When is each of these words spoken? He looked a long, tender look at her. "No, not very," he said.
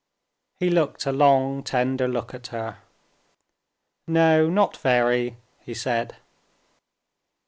He 0.57 0.71
looked 0.71 1.05
a 1.05 1.11
long, 1.11 1.61
tender 1.61 2.07
look 2.07 2.33
at 2.33 2.47
her. 2.47 2.79
"No, 4.07 4.49
not 4.49 4.75
very," 4.77 5.37
he 5.59 5.75
said. 5.75 6.15